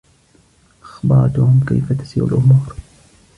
أخبرتهم 0.83 1.63
كيف 1.69 1.93
تسير 1.93 2.25
الأمور. 2.25 2.75